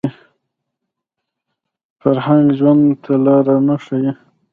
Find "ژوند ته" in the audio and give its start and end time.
2.59-3.13